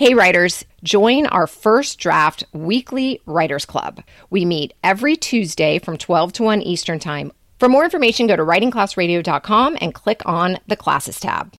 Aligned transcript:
Hey, 0.00 0.14
writers, 0.14 0.64
join 0.82 1.26
our 1.26 1.46
first 1.46 1.98
draft 1.98 2.42
weekly 2.54 3.20
writers 3.26 3.66
club. 3.66 4.02
We 4.30 4.46
meet 4.46 4.72
every 4.82 5.14
Tuesday 5.14 5.78
from 5.78 5.98
12 5.98 6.32
to 6.32 6.42
1 6.42 6.62
Eastern 6.62 6.98
Time. 6.98 7.32
For 7.58 7.68
more 7.68 7.84
information, 7.84 8.26
go 8.26 8.34
to 8.34 8.42
writingclassradio.com 8.42 9.76
and 9.78 9.92
click 9.92 10.22
on 10.24 10.56
the 10.66 10.76
classes 10.76 11.20
tab. 11.20 11.52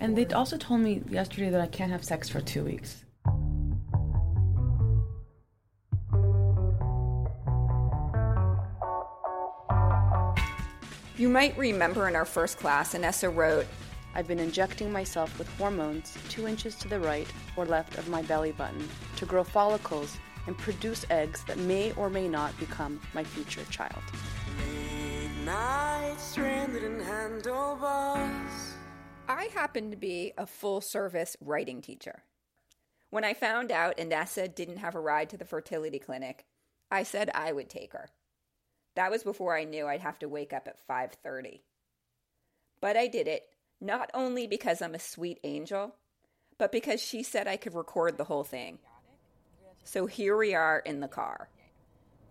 And 0.00 0.16
they 0.16 0.24
also 0.28 0.56
told 0.56 0.80
me 0.80 1.02
yesterday 1.10 1.50
that 1.50 1.60
I 1.60 1.66
can't 1.66 1.92
have 1.92 2.02
sex 2.02 2.30
for 2.30 2.40
two 2.40 2.64
weeks. 2.64 3.04
You 11.18 11.28
might 11.28 11.54
remember 11.58 12.08
in 12.08 12.16
our 12.16 12.24
first 12.24 12.56
class, 12.56 12.94
Inessa 12.94 13.28
wrote, 13.28 13.66
I've 14.14 14.26
been 14.26 14.40
injecting 14.40 14.90
myself 14.90 15.38
with 15.38 15.48
hormones 15.56 16.16
two 16.28 16.48
inches 16.48 16.74
to 16.76 16.88
the 16.88 16.98
right 16.98 17.28
or 17.56 17.64
left 17.64 17.96
of 17.96 18.08
my 18.08 18.22
belly 18.22 18.52
button 18.52 18.88
to 19.16 19.26
grow 19.26 19.44
follicles 19.44 20.16
and 20.46 20.58
produce 20.58 21.06
eggs 21.10 21.44
that 21.44 21.58
may 21.58 21.92
or 21.92 22.10
may 22.10 22.26
not 22.26 22.58
become 22.58 23.00
my 23.14 23.22
future 23.22 23.64
child. 23.70 24.02
stranded 26.18 26.82
in 26.82 27.00
handover's 27.00 28.74
I 29.28 29.44
happen 29.54 29.92
to 29.92 29.96
be 29.96 30.32
a 30.36 30.44
full 30.44 30.80
service 30.80 31.36
writing 31.40 31.80
teacher. 31.80 32.24
When 33.10 33.24
I 33.24 33.32
found 33.32 33.70
out 33.70 33.96
Inessa 33.96 34.52
didn't 34.52 34.78
have 34.78 34.96
a 34.96 35.00
ride 35.00 35.30
to 35.30 35.36
the 35.36 35.44
fertility 35.44 36.00
clinic, 36.00 36.46
I 36.90 37.04
said 37.04 37.30
I 37.32 37.52
would 37.52 37.68
take 37.68 37.92
her. 37.92 38.08
That 38.96 39.10
was 39.12 39.22
before 39.22 39.56
I 39.56 39.62
knew 39.62 39.86
I'd 39.86 40.00
have 40.00 40.18
to 40.18 40.28
wake 40.28 40.52
up 40.52 40.66
at 40.66 40.84
5:30. 40.84 41.62
But 42.80 42.96
I 42.96 43.06
did 43.06 43.28
it 43.28 43.44
not 43.80 44.10
only 44.14 44.46
because 44.46 44.82
I'm 44.82 44.94
a 44.94 44.98
sweet 44.98 45.38
angel, 45.44 45.94
but 46.58 46.72
because 46.72 47.00
she 47.00 47.22
said 47.22 47.48
I 47.48 47.56
could 47.56 47.74
record 47.74 48.18
the 48.18 48.24
whole 48.24 48.44
thing. 48.44 48.78
So 49.84 50.06
here 50.06 50.36
we 50.36 50.54
are 50.54 50.80
in 50.80 51.00
the 51.00 51.08
car. 51.08 51.48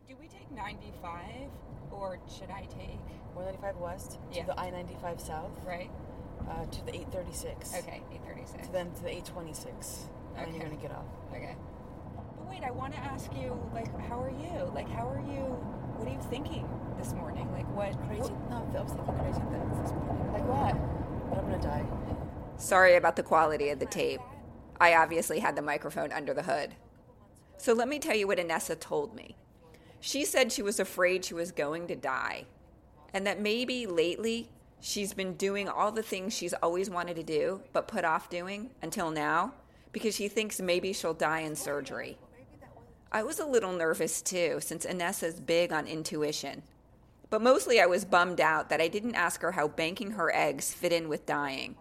Do 0.07 0.15
we 0.19 0.27
take 0.27 0.49
95 0.51 1.49
or 1.91 2.19
should 2.37 2.49
I 2.51 2.61
take 2.77 2.99
495 3.33 3.77
west 3.77 4.11
to 4.11 4.37
Yeah. 4.37 4.45
the 4.45 4.59
I 4.59 4.69
95 4.69 5.19
south, 5.19 5.51
right? 5.65 5.89
uh, 6.49 6.65
to 6.65 6.85
the 6.85 6.95
836. 6.95 7.75
Okay, 7.79 8.01
836. 8.11 8.67
To 8.67 8.73
then 8.73 8.91
to 8.93 9.03
the 9.03 9.09
826. 9.09 10.07
And 10.35 10.45
then 10.47 10.53
you're 10.55 10.63
going 10.65 10.75
to 10.77 10.81
get 10.81 10.91
off. 10.95 11.05
Okay. 11.31 11.55
But 12.15 12.49
wait, 12.49 12.63
I 12.63 12.71
want 12.71 12.93
to 12.93 12.99
ask 12.99 13.29
you, 13.35 13.59
like, 13.73 13.91
how 14.07 14.19
are 14.23 14.31
you? 14.31 14.71
Like, 14.73 14.89
how 14.89 15.07
are 15.09 15.19
you? 15.19 15.43
What 15.99 16.07
are 16.07 16.11
you 16.11 16.21
thinking 16.31 16.65
this 16.97 17.13
morning? 17.13 17.51
Like, 17.51 17.67
what? 17.75 17.91
Crazy. 18.07 18.21
what- 18.31 18.49
No, 18.49 18.79
I 18.79 18.81
was 18.81 18.93
thinking 18.93 19.13
crazy 19.19 19.41
things 19.51 19.77
this 19.83 19.91
morning. 19.91 20.31
like 20.33 20.47
what? 20.47 20.73
But 21.29 21.39
I'm 21.39 21.51
to 21.51 21.59
die. 21.59 21.85
Sorry 22.57 22.95
about 22.95 23.15
the 23.15 23.23
quality 23.23 23.69
of 23.69 23.79
the 23.79 23.85
tape. 23.85 24.21
I 24.79 24.95
obviously 24.95 25.39
had 25.39 25.55
the 25.55 25.61
microphone 25.61 26.11
under 26.11 26.33
the 26.33 26.43
hood. 26.43 26.75
So 27.57 27.73
let 27.73 27.87
me 27.87 27.99
tell 27.99 28.15
you 28.15 28.27
what 28.27 28.37
Inessa 28.37 28.79
told 28.79 29.15
me. 29.15 29.35
She 29.99 30.23
said 30.23 30.51
she 30.51 30.61
was 30.61 30.79
afraid 30.79 31.25
she 31.25 31.33
was 31.33 31.51
going 31.51 31.87
to 31.87 31.95
die, 31.95 32.45
and 33.13 33.27
that 33.27 33.41
maybe 33.41 33.85
lately 33.85 34.49
she's 34.79 35.13
been 35.13 35.33
doing 35.33 35.67
all 35.67 35.91
the 35.91 36.03
things 36.03 36.33
she's 36.33 36.53
always 36.53 36.89
wanted 36.89 37.17
to 37.17 37.23
do 37.23 37.61
but 37.73 37.87
put 37.87 38.05
off 38.05 38.29
doing 38.29 38.69
until 38.81 39.11
now 39.11 39.53
because 39.91 40.15
she 40.15 40.29
thinks 40.29 40.61
maybe 40.61 40.93
she'll 40.93 41.13
die 41.13 41.39
in 41.39 41.55
surgery. 41.55 42.17
I 43.11 43.23
was 43.23 43.39
a 43.39 43.45
little 43.45 43.73
nervous 43.73 44.21
too, 44.21 44.59
since 44.61 44.85
Inessa's 44.85 45.39
big 45.39 45.73
on 45.73 45.87
intuition. 45.87 46.63
But 47.29 47.41
mostly 47.41 47.79
I 47.79 47.85
was 47.85 48.05
bummed 48.05 48.41
out 48.41 48.69
that 48.69 48.81
I 48.81 48.87
didn't 48.87 49.15
ask 49.15 49.41
her 49.41 49.51
how 49.51 49.67
banking 49.67 50.11
her 50.11 50.33
eggs 50.33 50.73
fit 50.73 50.91
in 50.91 51.09
with 51.09 51.25
dying. 51.25 51.75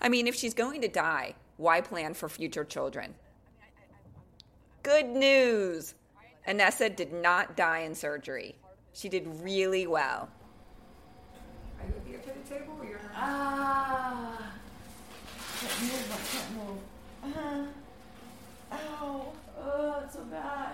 I 0.00 0.08
mean, 0.08 0.26
if 0.26 0.34
she's 0.34 0.54
going 0.54 0.80
to 0.82 0.88
die, 0.88 1.34
why 1.56 1.80
plan 1.80 2.14
for 2.14 2.28
future 2.28 2.64
children? 2.64 3.14
Good 4.82 5.06
news! 5.06 5.94
Inessa 6.46 6.94
did 6.94 7.12
not 7.12 7.56
die 7.56 7.80
in 7.80 7.94
surgery. 7.94 8.54
She 8.92 9.08
did 9.08 9.26
really 9.42 9.86
well. 9.86 10.28
Are 11.80 11.86
you 11.86 11.94
here 12.06 12.18
to 12.18 12.26
the 12.28 12.54
table 12.54 12.76
or 12.80 12.86
you're 12.86 13.00
Ah. 13.14 14.52
Can't 15.60 15.80
move. 15.82 16.12
I 16.12 16.18
can't 16.30 16.50
move. 16.56 16.78
Uh, 18.70 18.74
ow. 18.74 19.32
Oh, 19.58 20.00
it's 20.04 20.14
so 20.14 20.24
bad. 20.24 20.72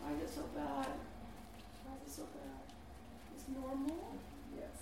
Why 0.00 0.12
is 0.16 0.22
it 0.22 0.34
so 0.34 0.42
bad? 0.56 0.88
Why 1.84 1.94
is 2.04 2.10
it 2.10 2.14
so 2.16 2.22
bad? 2.22 2.64
It's 3.34 3.44
normal? 3.54 4.16
Yes. 4.56 4.78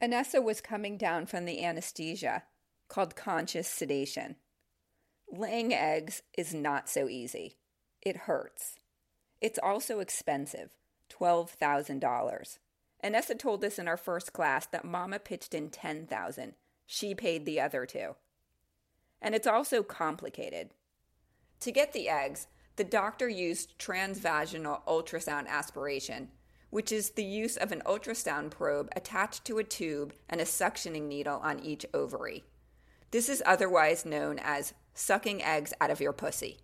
Inessa 0.00 0.42
was 0.42 0.60
coming 0.60 0.96
down 0.96 1.26
from 1.26 1.44
the 1.44 1.64
anesthesia 1.64 2.44
called 2.88 3.16
conscious 3.16 3.68
sedation. 3.68 4.36
Laying 5.30 5.74
eggs 5.74 6.22
is 6.36 6.54
not 6.54 6.88
so 6.88 7.08
easy. 7.08 7.58
It 8.00 8.16
hurts. 8.16 8.76
It's 9.40 9.58
also 9.62 10.00
expensive 10.00 10.70
$12,000. 11.10 12.58
Inessa 13.04 13.38
told 13.38 13.64
us 13.64 13.78
in 13.78 13.88
our 13.88 13.96
first 13.96 14.32
class 14.32 14.66
that 14.66 14.84
Mama 14.84 15.18
pitched 15.18 15.54
in 15.54 15.70
10000 15.70 16.54
She 16.86 17.14
paid 17.14 17.44
the 17.44 17.60
other 17.60 17.86
two. 17.86 18.16
And 19.20 19.34
it's 19.34 19.46
also 19.46 19.82
complicated. 19.82 20.70
To 21.60 21.72
get 21.72 21.92
the 21.92 22.08
eggs, 22.08 22.46
the 22.76 22.84
doctor 22.84 23.28
used 23.28 23.78
transvaginal 23.78 24.84
ultrasound 24.86 25.48
aspiration, 25.48 26.30
which 26.70 26.92
is 26.92 27.10
the 27.10 27.24
use 27.24 27.56
of 27.56 27.72
an 27.72 27.82
ultrasound 27.86 28.50
probe 28.50 28.88
attached 28.94 29.44
to 29.46 29.58
a 29.58 29.64
tube 29.64 30.12
and 30.28 30.40
a 30.40 30.44
suctioning 30.44 31.08
needle 31.08 31.40
on 31.42 31.60
each 31.60 31.86
ovary. 31.94 32.44
This 33.10 33.28
is 33.28 33.42
otherwise 33.46 34.04
known 34.04 34.38
as 34.42 34.74
sucking 34.94 35.42
eggs 35.42 35.72
out 35.80 35.90
of 35.90 36.00
your 36.00 36.12
pussy. 36.12 36.58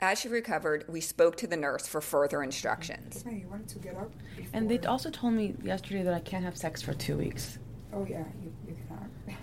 As 0.00 0.18
she 0.18 0.28
recovered, 0.28 0.86
we 0.88 1.00
spoke 1.02 1.36
to 1.36 1.46
the 1.46 1.56
nurse 1.58 1.86
for 1.86 2.00
further 2.00 2.42
instructions. 2.42 3.22
Hey, 3.22 3.40
you 3.42 3.48
wanted 3.48 3.68
to 3.68 3.78
get 3.78 3.96
up? 3.96 4.10
And 4.52 4.68
they 4.68 4.78
before- 4.78 4.92
also 4.92 5.10
told 5.10 5.34
me 5.34 5.54
yesterday 5.62 6.02
that 6.02 6.14
I 6.14 6.20
can't 6.20 6.44
have 6.44 6.56
sex 6.56 6.80
for 6.80 6.94
two 6.94 7.18
weeks. 7.18 7.58
Oh 7.92 8.06
yeah, 8.08 8.24
you, 8.42 8.52
you 8.66 8.76
cannot. 8.88 9.08
Well, 9.26 9.36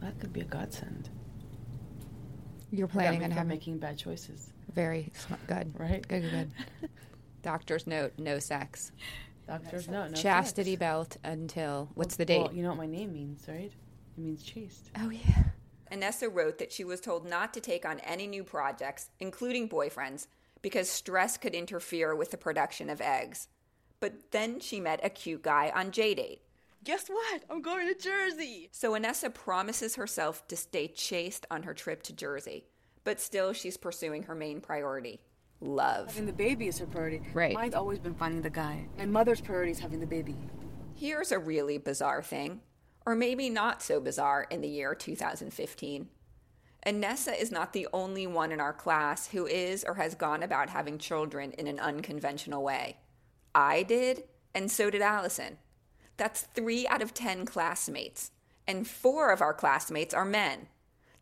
that 0.00 0.18
could 0.18 0.32
be 0.32 0.40
a 0.40 0.44
godsend. 0.44 1.10
You're 2.72 2.88
planning 2.88 3.22
on 3.22 3.30
having 3.30 3.48
making 3.48 3.78
bad 3.78 3.96
choices, 3.96 4.52
very 4.74 5.12
sm- 5.14 5.34
good, 5.46 5.78
right? 5.78 6.06
good, 6.08 6.22
good, 6.22 6.50
good. 6.80 6.90
Doctor's 7.44 7.86
note: 7.86 8.14
no 8.18 8.38
sex. 8.38 8.90
Doctors, 9.46 9.86
note: 9.88 10.10
no. 10.10 10.16
Chastity 10.16 10.72
sex. 10.72 10.80
belt 10.80 11.16
until 11.22 11.90
what's 11.94 12.16
the 12.16 12.24
Well, 12.28 12.48
date? 12.48 12.56
you 12.56 12.62
know 12.62 12.70
what 12.70 12.78
my 12.78 12.86
name 12.86 13.12
means, 13.12 13.44
right? 13.46 13.70
It 14.16 14.20
means 14.20 14.42
chaste. 14.42 14.90
oh 14.98 15.10
yeah. 15.10 15.44
Inessa 15.92 16.32
wrote 16.32 16.58
that 16.58 16.72
she 16.72 16.82
was 16.82 17.00
told 17.00 17.28
not 17.28 17.52
to 17.54 17.60
take 17.60 17.84
on 17.84 18.00
any 18.00 18.26
new 18.26 18.42
projects, 18.42 19.10
including 19.20 19.68
boyfriends, 19.68 20.26
because 20.62 20.88
stress 20.88 21.36
could 21.36 21.54
interfere 21.54 22.16
with 22.16 22.30
the 22.30 22.36
production 22.38 22.88
of 22.88 23.00
eggs. 23.00 23.48
But 24.00 24.32
then 24.32 24.58
she 24.58 24.80
met 24.80 25.00
a 25.04 25.10
cute 25.10 25.42
guy 25.42 25.70
on 25.74 25.92
JDate. 25.92 26.40
Guess 26.82 27.08
what? 27.08 27.42
I'm 27.50 27.62
going 27.62 27.86
to 27.86 27.94
Jersey. 27.94 28.68
So 28.72 28.92
Inessa 28.92 29.32
promises 29.32 29.94
herself 29.96 30.46
to 30.48 30.56
stay 30.56 30.88
chaste 30.88 31.46
on 31.50 31.62
her 31.62 31.74
trip 31.74 32.02
to 32.04 32.12
Jersey, 32.12 32.64
but 33.04 33.20
still 33.20 33.52
she's 33.52 33.76
pursuing 33.76 34.24
her 34.24 34.34
main 34.34 34.60
priority 34.60 35.20
love. 35.64 36.08
Having 36.08 36.26
the 36.26 36.32
baby 36.32 36.68
is 36.68 36.78
her 36.78 36.86
priority. 36.86 37.22
Right. 37.32 37.54
Mine's 37.54 37.74
always 37.74 37.98
been 37.98 38.14
finding 38.14 38.42
the 38.42 38.50
guy. 38.50 38.86
My 38.98 39.06
mother's 39.06 39.40
priority 39.40 39.72
is 39.72 39.80
having 39.80 40.00
the 40.00 40.06
baby. 40.06 40.36
Here's 40.94 41.32
a 41.32 41.38
really 41.38 41.78
bizarre 41.78 42.22
thing, 42.22 42.60
or 43.04 43.14
maybe 43.14 43.50
not 43.50 43.82
so 43.82 44.00
bizarre 44.00 44.46
in 44.50 44.60
the 44.60 44.68
year 44.68 44.94
2015. 44.94 46.08
Inessa 46.86 47.40
is 47.40 47.50
not 47.50 47.72
the 47.72 47.88
only 47.92 48.26
one 48.26 48.52
in 48.52 48.60
our 48.60 48.72
class 48.72 49.28
who 49.28 49.46
is 49.46 49.84
or 49.84 49.94
has 49.94 50.14
gone 50.14 50.42
about 50.42 50.68
having 50.68 50.98
children 50.98 51.52
in 51.52 51.66
an 51.66 51.80
unconventional 51.80 52.62
way. 52.62 52.98
I 53.54 53.82
did, 53.84 54.24
and 54.54 54.70
so 54.70 54.90
did 54.90 55.00
Allison. 55.00 55.58
That's 56.16 56.42
three 56.42 56.86
out 56.86 57.02
of 57.02 57.14
10 57.14 57.46
classmates, 57.46 58.30
and 58.66 58.86
four 58.86 59.32
of 59.32 59.40
our 59.40 59.54
classmates 59.54 60.14
are 60.14 60.24
men. 60.24 60.68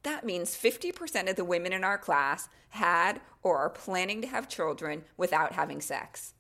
That 0.02 0.24
means 0.24 0.56
50% 0.56 1.30
of 1.30 1.36
the 1.36 1.44
women 1.44 1.72
in 1.72 1.84
our 1.84 1.98
class 1.98 2.48
had 2.70 3.20
or 3.42 3.58
are 3.58 3.70
planning 3.70 4.20
to 4.22 4.28
have 4.28 4.48
children 4.48 5.04
without 5.16 5.52
having 5.52 5.80
sex. 5.80 6.34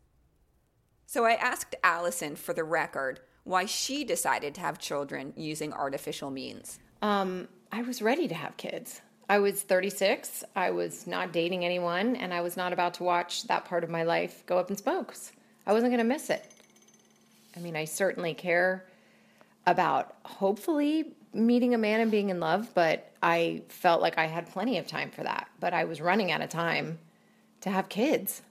So 1.06 1.24
I 1.24 1.32
asked 1.32 1.76
Allison 1.84 2.36
for 2.36 2.54
the 2.54 2.64
record 2.64 3.20
why 3.44 3.66
she 3.66 4.04
decided 4.04 4.54
to 4.54 4.60
have 4.60 4.78
children 4.78 5.32
using 5.36 5.72
artificial 5.72 6.30
means. 6.30 6.78
Um, 7.02 7.48
I 7.70 7.82
was 7.82 8.00
ready 8.00 8.28
to 8.28 8.34
have 8.34 8.56
kids. 8.56 9.00
I 9.28 9.38
was 9.38 9.62
36. 9.62 10.44
I 10.54 10.70
was 10.70 11.06
not 11.06 11.32
dating 11.32 11.64
anyone, 11.64 12.16
and 12.16 12.32
I 12.32 12.40
was 12.40 12.56
not 12.56 12.72
about 12.72 12.94
to 12.94 13.04
watch 13.04 13.44
that 13.44 13.64
part 13.64 13.84
of 13.84 13.90
my 13.90 14.02
life 14.02 14.44
go 14.46 14.58
up 14.58 14.70
in 14.70 14.76
smokes. 14.76 15.32
I 15.66 15.72
wasn't 15.72 15.90
going 15.90 15.98
to 15.98 16.04
miss 16.04 16.30
it. 16.30 16.44
I 17.56 17.60
mean, 17.60 17.76
I 17.76 17.84
certainly 17.84 18.34
care 18.34 18.86
about 19.66 20.16
hopefully 20.24 21.14
meeting 21.32 21.74
a 21.74 21.78
man 21.78 22.00
and 22.00 22.10
being 22.10 22.30
in 22.30 22.40
love, 22.40 22.70
but 22.74 23.11
I 23.22 23.62
felt 23.68 24.02
like 24.02 24.18
I 24.18 24.26
had 24.26 24.50
plenty 24.50 24.78
of 24.78 24.86
time 24.86 25.10
for 25.10 25.22
that. 25.22 25.48
But 25.60 25.72
I 25.72 25.84
was 25.84 26.00
running 26.00 26.32
out 26.32 26.40
of 26.40 26.50
time 26.50 26.98
to 27.60 27.70
have 27.70 27.88
kids. 27.88 28.42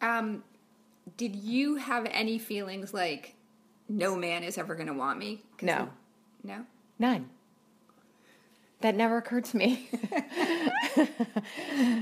Um, 0.00 0.44
did 1.16 1.34
you 1.36 1.76
have 1.76 2.06
any 2.10 2.38
feelings 2.38 2.94
like 2.94 3.34
no 3.88 4.16
man 4.16 4.44
is 4.44 4.58
ever 4.58 4.74
going 4.74 4.86
to 4.86 4.94
want 4.94 5.18
me? 5.18 5.42
No. 5.60 5.90
No? 6.42 6.64
None. 6.98 7.28
That 8.80 8.96
never 8.96 9.16
occurred 9.18 9.44
to 9.46 9.56
me. 9.56 9.88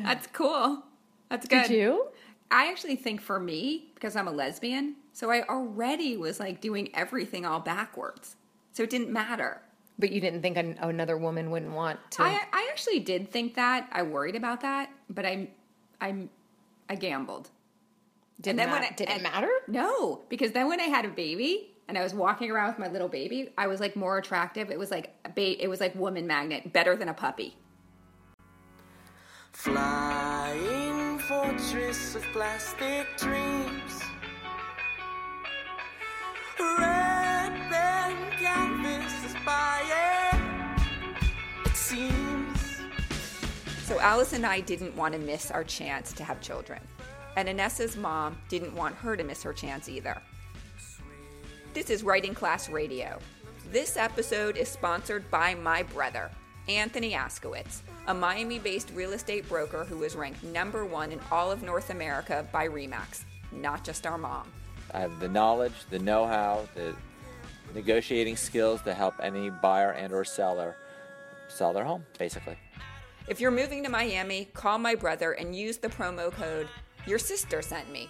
That's 0.03 0.27
cool. 0.29 0.83
That's 1.29 1.47
good. 1.47 1.69
Did 1.69 1.77
you? 1.77 2.09
I 2.51 2.69
actually 2.71 2.97
think 2.97 3.21
for 3.21 3.39
me, 3.39 3.91
because 3.95 4.17
I'm 4.17 4.27
a 4.27 4.33
lesbian, 4.33 4.97
so 5.13 5.31
I 5.31 5.47
already 5.47 6.17
was 6.17 6.41
like 6.41 6.61
doing 6.61 6.91
everything 6.95 7.45
all 7.45 7.61
backwards. 7.61 8.37
So 8.73 8.83
it 8.83 8.91
didn't 8.91 9.13
matter. 9.13 9.61
But 10.01 10.11
you 10.13 10.21
didn't 10.21 10.41
think 10.43 10.57
an, 10.57 10.79
another 10.81 11.17
woman 11.17 11.51
wouldn't 11.51 11.73
want 11.73 11.99
to. 12.13 12.23
I, 12.23 12.41
I 12.53 12.69
actually 12.71 13.01
did 13.01 13.31
think 13.31 13.55
that. 13.55 13.89
I 13.93 14.03
worried 14.03 14.35
about 14.35 14.63
that, 14.63 14.91
but 15.11 15.25
I, 15.27 15.51
I, 16.01 16.29
I 16.89 16.95
gambled. 16.95 17.51
did 18.41 18.57
then 18.57 18.69
ma- 18.71 18.77
when 18.77 18.85
I- 18.85 18.95
did 18.97 19.11
it 19.11 19.23
matter? 19.23 19.51
No, 19.69 20.23
because 20.31 20.53
then 20.53 20.69
when 20.69 20.81
I 20.81 20.85
had 20.85 21.05
a 21.05 21.09
baby 21.11 21.75
and 21.87 21.99
I 21.99 22.03
was 22.03 22.15
walking 22.15 22.51
around 22.51 22.69
with 22.69 22.79
my 22.79 22.89
little 22.89 23.09
baby, 23.09 23.51
I 23.59 23.67
was 23.67 23.79
like 23.79 23.95
more 23.95 24.17
attractive. 24.17 24.71
It 24.71 24.79
was 24.79 24.91
like 24.91 25.13
a 25.25 25.29
ba- 25.29 25.63
it 25.63 25.69
was 25.69 25.81
like 25.81 25.95
woman 25.95 26.27
magnet, 26.27 26.73
better 26.73 26.97
than 26.97 27.09
a 27.09 27.15
puppy. 27.15 27.57
Flying 29.53 31.19
fortress 31.19 32.15
of 32.15 32.23
plastic 32.33 33.07
dreams. 33.19 34.01
Alice 44.01 44.33
and 44.33 44.47
I 44.47 44.61
didn't 44.61 44.97
want 44.97 45.13
to 45.13 45.21
miss 45.21 45.51
our 45.51 45.63
chance 45.63 46.15
to 46.15 46.25
have 46.25 46.41
children. 46.41 46.81
And 47.37 47.49
Inessa's 47.49 47.97
mom 47.97 48.39
didn't 48.49 48.75
want 48.75 48.95
her 48.97 49.15
to 49.15 49.23
miss 49.23 49.43
her 49.43 49.53
chance 49.53 49.91
either. 49.91 50.21
This 51.75 51.91
is 51.91 52.03
Writing 52.03 52.35
Class 52.35 52.71
Radio. 52.71 53.19
This 53.71 53.99
episode 53.99 54.57
is 54.57 54.69
sponsored 54.69 55.31
by 55.31 55.55
my 55.55 55.83
brother, 55.83 56.31
Anthony 56.67 57.13
Askowitz, 57.13 57.83
a 58.07 58.15
Miami 58.15 58.59
based 58.59 58.91
real 58.95 59.13
estate 59.13 59.47
broker 59.49 59.85
who 59.85 59.99
was 59.99 60.17
ranked 60.17 60.43
number 60.45 60.87
one 60.87 61.13
in 61.13 61.21
all 61.31 61.53
of 61.53 61.63
North 61.63 61.91
America 61.91 62.47
by 62.51 62.69
REMAX, 62.69 63.25
not 63.53 63.85
just 63.85 64.07
our 64.07 64.19
mom. 64.19 64.51
I 64.95 65.01
have 65.01 65.21
the 65.21 65.29
knowledge, 65.29 65.75
the 65.91 65.99
know-how, 65.99 66.67
the 66.75 66.97
negotiating 67.75 68.37
skills 68.37 68.81
to 68.83 68.95
help 68.95 69.15
any 69.23 69.51
buyer 69.51 69.93
and 69.93 70.13
or 70.13 70.25
seller 70.25 70.75
sell 71.49 71.75
their 71.75 71.85
home, 71.85 72.05
basically. 72.19 72.57
If 73.29 73.41
you're 73.41 73.51
moving 73.51 73.85
to 73.85 73.91
Miami, 73.91 74.47
call 74.55 74.79
my 74.79 74.95
brother 74.95 75.33
and 75.33 75.55
use 75.55 75.79
the 75.79 75.89
promo 75.89 76.33
code 76.33 76.69
Your 77.07 77.19
Sister 77.19 77.63
Sent 77.63 77.91
Me. 77.93 78.09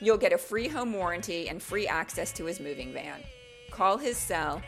You'll 0.00 0.18
get 0.18 0.32
a 0.32 0.38
free 0.38 0.68
home 0.68 0.92
warranty 0.92 1.48
and 1.48 1.62
free 1.62 1.86
access 1.86 2.32
to 2.32 2.44
his 2.44 2.60
moving 2.60 2.92
van. 2.92 3.20
Call 3.70 3.96
his 3.96 4.16
cell 4.16 4.60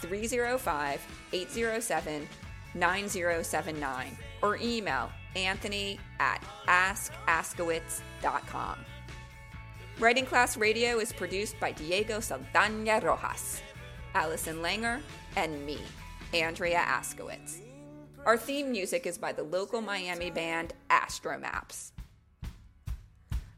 305 0.00 1.00
807 1.32 2.28
9079 2.74 4.18
or 4.42 4.58
email 4.62 5.10
anthony 5.34 5.98
at 6.20 6.42
askaskowitz.com. 6.66 8.78
Writing 9.98 10.26
Class 10.26 10.56
Radio 10.56 10.98
is 10.98 11.12
produced 11.12 11.58
by 11.58 11.72
Diego 11.72 12.20
Saldana 12.20 13.00
Rojas, 13.00 13.60
Allison 14.14 14.58
Langer, 14.58 15.00
and 15.34 15.66
me, 15.66 15.78
Andrea 16.32 16.84
Askowitz. 16.86 17.67
Our 18.28 18.36
theme 18.36 18.70
music 18.70 19.06
is 19.06 19.16
by 19.16 19.32
the 19.32 19.42
local 19.42 19.80
Miami 19.80 20.28
band 20.28 20.74
Astromaps. 20.90 21.92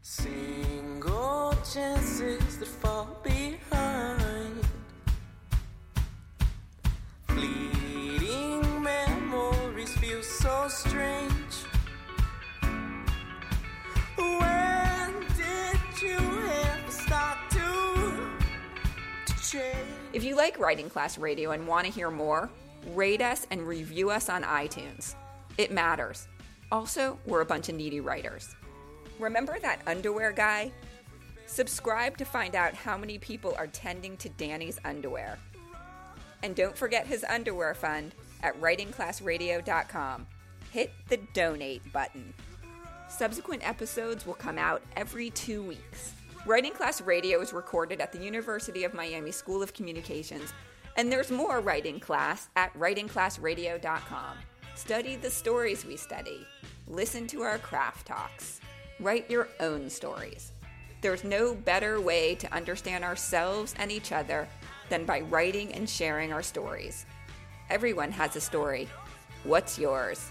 Single 0.00 1.56
chances 1.74 2.56
that 2.58 2.68
fall 2.68 3.18
behind. 3.24 4.64
Fleeting 7.26 8.80
memories 8.80 9.92
feel 9.96 10.22
so 10.22 10.68
strange. 10.68 11.54
When 14.14 15.14
did 15.36 16.00
you 16.00 16.16
ever 16.16 16.92
start 16.92 17.38
to, 17.50 18.22
to 19.26 19.42
change? 19.42 19.88
If 20.12 20.22
you 20.22 20.36
like 20.36 20.60
Writing 20.60 20.88
Class 20.88 21.18
Radio 21.18 21.50
and 21.50 21.66
want 21.66 21.86
to 21.86 21.92
hear 21.92 22.12
more, 22.12 22.48
rate 22.88 23.20
us 23.20 23.46
and 23.50 23.66
review 23.66 24.10
us 24.10 24.28
on 24.28 24.42
iTunes. 24.42 25.14
It 25.58 25.72
matters. 25.72 26.28
Also, 26.72 27.18
we're 27.26 27.40
a 27.40 27.46
bunch 27.46 27.68
of 27.68 27.74
needy 27.74 28.00
writers. 28.00 28.54
Remember 29.18 29.58
that 29.60 29.82
underwear 29.86 30.32
guy? 30.32 30.72
Subscribe 31.46 32.16
to 32.18 32.24
find 32.24 32.54
out 32.54 32.74
how 32.74 32.96
many 32.96 33.18
people 33.18 33.54
are 33.58 33.66
tending 33.66 34.16
to 34.18 34.28
Danny's 34.28 34.78
underwear. 34.84 35.38
And 36.42 36.54
don't 36.54 36.76
forget 36.76 37.06
his 37.06 37.24
underwear 37.24 37.74
fund 37.74 38.14
at 38.42 38.58
writingclassradio.com. 38.60 40.26
Hit 40.70 40.92
the 41.08 41.18
donate 41.34 41.92
button. 41.92 42.32
Subsequent 43.08 43.68
episodes 43.68 44.24
will 44.24 44.34
come 44.34 44.56
out 44.56 44.82
every 44.96 45.30
two 45.30 45.62
weeks. 45.62 46.14
Writing 46.46 46.72
Class 46.72 47.02
Radio 47.02 47.40
is 47.40 47.52
recorded 47.52 48.00
at 48.00 48.12
the 48.12 48.22
University 48.22 48.84
of 48.84 48.94
Miami 48.94 49.32
School 49.32 49.62
of 49.62 49.74
Communications, 49.74 50.54
and 50.96 51.10
there's 51.10 51.30
more 51.30 51.60
writing 51.60 52.00
class 52.00 52.48
at 52.56 52.72
writingclassradio.com. 52.74 54.36
Study 54.74 55.16
the 55.16 55.30
stories 55.30 55.84
we 55.84 55.96
study. 55.96 56.46
Listen 56.86 57.26
to 57.28 57.42
our 57.42 57.58
craft 57.58 58.06
talks. 58.06 58.60
Write 58.98 59.30
your 59.30 59.48
own 59.60 59.88
stories. 59.88 60.52
There's 61.00 61.24
no 61.24 61.54
better 61.54 62.00
way 62.00 62.34
to 62.34 62.52
understand 62.52 63.04
ourselves 63.04 63.74
and 63.78 63.90
each 63.90 64.12
other 64.12 64.48
than 64.88 65.04
by 65.04 65.20
writing 65.20 65.72
and 65.72 65.88
sharing 65.88 66.32
our 66.32 66.42
stories. 66.42 67.06
Everyone 67.70 68.10
has 68.10 68.36
a 68.36 68.40
story. 68.40 68.88
What's 69.44 69.78
yours? 69.78 70.30